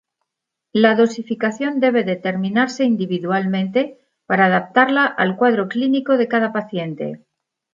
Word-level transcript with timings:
La 0.73 0.95
dosificación 0.95 1.79
debe 1.79 2.03
determinarse 2.03 2.83
individualmente 2.85 3.99
para 4.25 4.45
adaptarla 4.45 5.05
al 5.05 5.35
cuadro 5.37 5.67
clínico 5.67 6.17
de 6.17 6.27
cada 6.27 6.51
paciente. 6.51 7.23